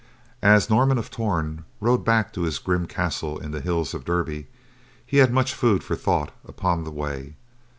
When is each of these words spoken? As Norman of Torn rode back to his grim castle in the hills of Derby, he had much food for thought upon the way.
As 0.41 0.67
Norman 0.67 0.97
of 0.97 1.11
Torn 1.11 1.63
rode 1.79 2.03
back 2.03 2.33
to 2.33 2.41
his 2.41 2.57
grim 2.57 2.87
castle 2.87 3.37
in 3.37 3.51
the 3.51 3.61
hills 3.61 3.93
of 3.93 4.03
Derby, 4.03 4.47
he 5.05 5.17
had 5.17 5.31
much 5.31 5.53
food 5.53 5.83
for 5.83 5.95
thought 5.95 6.31
upon 6.43 6.85
the 6.85 6.91
way. 6.91 7.35